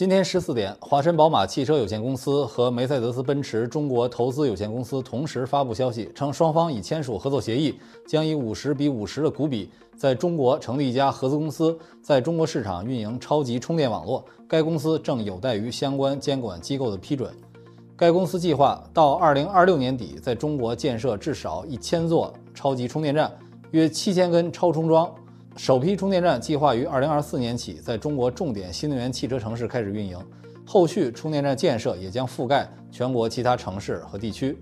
[0.00, 7.78] 今天十四点，华晨宝马汽车有限公司和梅赛德斯奔驰中国投资有限公司同时发布消息，称双方已签署合作协议，
[8.08, 14.24] 将以五十比五十的股比在中国成立一家合资公司，在中国市场运营超级充电网络。
[14.48, 17.30] 该公司正有待于相关监管机构的批准。
[17.94, 23.30] 该公司计划到二零二六年底在中国建设至少一千座超级充电站，
[23.72, 25.14] 约七千根超充桩。
[25.62, 30.16] 首批充电站计划于二零二四年起在中国重点新能源汽车城市开始运营，
[30.66, 34.58] 后续充电站建设也将覆盖全国其他城市和地区。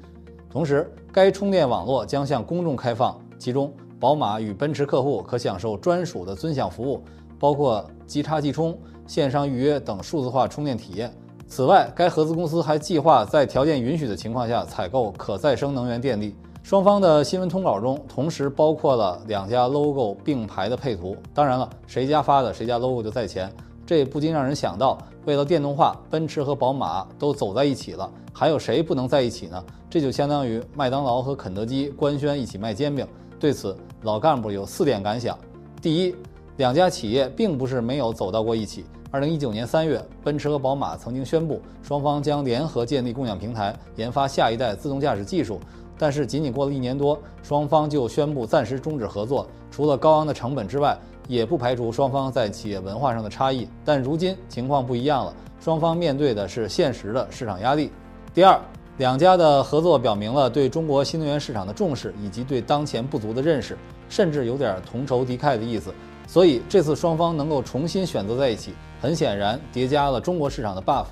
[0.50, 7.00] 同时，该充电网络将向公众开放，其中宝马与奔驰客户可享受专属的尊享服务，
[7.38, 8.76] 包括即插即充、
[9.06, 11.14] 线上预约等数字化充电体验。
[11.46, 16.34] 此外，该合资公司还计划在条件允许的情况下采购可再生能源电力。
[16.68, 21.16] 双方的新闻通稿中，同时包括了两家 logo 并排的配图。
[21.32, 23.50] 当然了，谁家发的，谁家 logo 就在前。
[23.86, 29.64] 这不禁让人想到，为了电动化，奔驰和宝马都走在一起了，还有谁不能在一起呢？
[29.88, 33.08] 这就相当于麦当劳和肯德基官宣一起卖煎饼。
[33.40, 35.38] 对此，老干部有四点感想：
[35.80, 36.14] 第一，
[36.58, 38.84] 两家企业并不是没有走到过一起。
[39.10, 45.58] 二零一九年三月，奔驰和宝马曾经宣布，双方将联合建立共享平台，研发下一代自动驾驶技术。
[45.98, 49.46] 但是仅仅过了一年多，双方就宣布暂时终止合作。
[49.70, 50.96] 除了高昂的成本之外，
[51.26, 53.68] 也不排除双方在企业文化上的差异。
[53.84, 57.90] 但如今情况不一样了，双方面对的是现实的市场压力。
[58.32, 58.58] 第二，
[58.98, 63.76] 两家的合作表明了对中国新能源市场的重视，以及对当前不足的认识，
[64.08, 65.92] 甚至有点同仇敌忾的意思。
[66.26, 71.06] 所以这次双方能够重新选择在一起，很显然叠加了中国市场的 buff。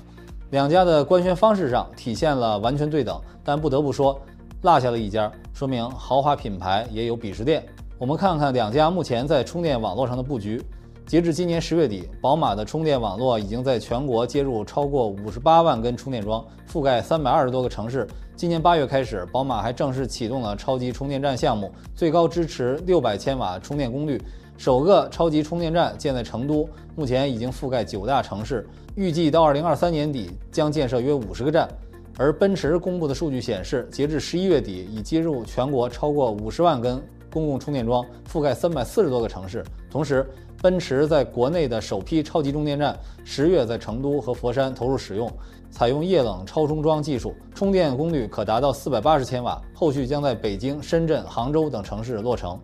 [0.51, 4.19] 两家的官宣方式上体现了完全对等，但不得不说。
[4.67, 7.65] 落下了一家，说明豪华品牌也有鄙视链。
[7.97, 10.61] 我们看看两家目前在充电网络上的布局。
[11.05, 18.05] 截至今年十月底，宝马的充电网络已经在全国接入超过五十八万根充电桩，覆盖三百二十多个城市。
[18.35, 24.21] 今年八月开始，宝马还正式启动了超级充电站项目，最高支持六百千瓦充电功率。
[24.57, 31.69] 首个超级充电站建在成都，目前已经覆盖九大城市，预计到二零二三年底将建设约五十个站。
[32.17, 37.01] 而奔驰公布的数据显示，截至十一月底，已接入全国超过五十万根
[37.31, 39.63] 公共充电桩，覆盖三百四十多个城市。
[39.91, 40.27] 同时，
[40.59, 45.31] 奔驰在国内的首批超级充电站十月在成都和佛山投入使用，
[45.69, 49.61] 采用液冷超充桩技术，充电功率可达到四百八十千瓦。
[49.75, 52.59] 后续将在北京、深圳、杭州等城市落成，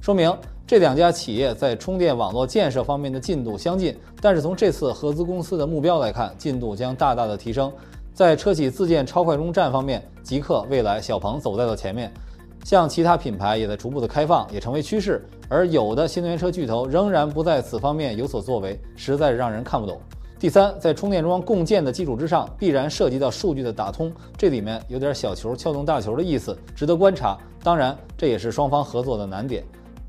[0.00, 0.34] 说明
[0.66, 3.94] 这两家企业在充电网络建设方面的进度相近。
[4.22, 7.70] 但是从这次合资公司的目标来看，进度将大大的提升。
[8.18, 12.12] 在车企自建超快充站方面，极客、蔚来、小鹏走在了前面，
[12.64, 15.24] 像其他品牌也在逐步的开放，也成为趋势。
[15.48, 20.00] 而有的新能源车巨头仍然不在此方面有所作为，实在是让人看不懂。
[20.36, 27.38] 第三，在充电桩共建的基础之上，必然涉及到数据的打通，这里面有点小球撬动大球的意思，值得观察。
[27.62, 29.62] 当然，这也是双方合作的难点。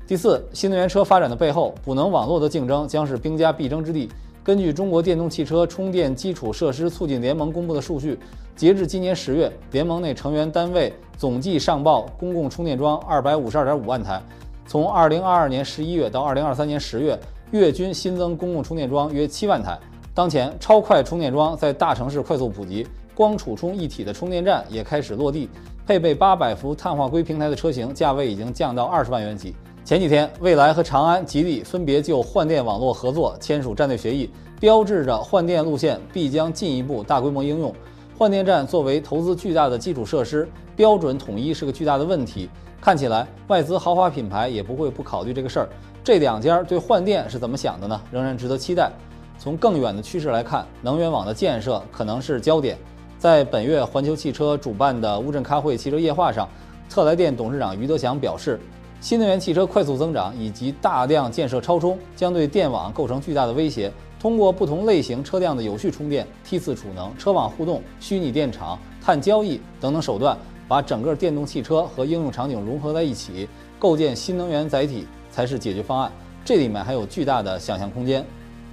[0.04, 4.08] 第四，新能源车发展的背后，补能网络的竞争将是兵家必争之地。
[4.50, 8.18] 根据中国电动汽车充电基础设施促进联盟公布的数据，
[8.56, 14.20] 截至今年十月，联盟内成员单位总计上报公共充电桩二百五十二点五万台。
[14.66, 17.16] 从二零二二年十一月到二零二三年十月，
[17.52, 19.78] 月均新增公共充电桩约七万台。
[20.12, 22.84] 当前，超快充电桩在大城市快速普及，
[23.14, 25.48] 光储充一体的充电站也开始落地。
[25.86, 29.54] 配备八百伏碳化硅平台的车型，价位已经降到二十万元起。
[29.90, 34.30] 前几天，蔚来和长安、吉利分别就换电网络合作签署战略协议，
[34.60, 37.74] 标志着换电路线必将进一步大规模应用。
[38.16, 42.48] 换电站作为投资巨大的基础设施，标准统一是个巨大的问题。
[42.80, 45.68] 看起来，外资豪华品牌也不会不考虑这个事儿。
[46.04, 48.00] 这两家对换电是怎么想的呢？
[48.12, 48.92] 仍然值得期待。
[49.40, 52.78] 从更远的趋势来看，能源网的建设可能是焦点。
[53.18, 56.48] 在本月环球汽车主办的乌镇咖会汽车夜话上，
[56.88, 58.60] 特来电董事长余德祥表示。
[59.00, 63.90] 新能源汽车快速增长以及大量建设超充，将对电网构成巨大的威胁。
[64.20, 70.36] 通过不同类型车辆的有序充电、梯次储能、车网互动、虚拟电厂、碳交易等等手段，
[70.68, 73.48] 把整个电动汽车和应用场景融合在一起，
[73.78, 76.12] 构建新能源载体才是解决方案。
[76.44, 78.22] 这里面还有巨大的想象空间。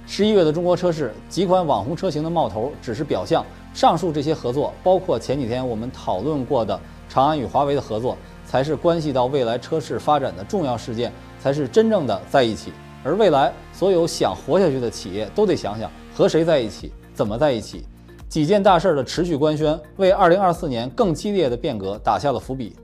[0.06, 3.42] 十一月的中国车市，几款网红车型的冒头只是表象。
[3.72, 6.78] 上述这些合作，包括前几天我们讨论过的
[7.08, 8.16] 长安与华为的合作。
[8.48, 12.72] 才是关系到未来车市发展的重要事件，才是真正的在一起。
[13.04, 17.84] 而未来所有想活下去的企业都得想想和谁在一起，怎么在一起。
[18.26, 22.74] 几件大事的持续官宣，为二零二四年更激烈的变革打下了伏笔。